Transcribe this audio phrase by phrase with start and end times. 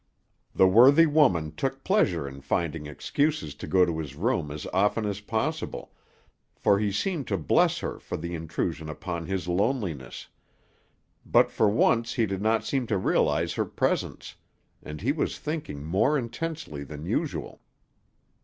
[0.55, 5.05] The worthy woman took pleasure in finding excuses to go to his room as often
[5.05, 5.91] as possible,
[6.55, 10.27] for he seemed to bless her for the intrusion upon his loneliness;
[11.23, 14.33] but for once he did not seem to realize her presence,
[14.81, 17.61] and he was thinking more intensely than usual.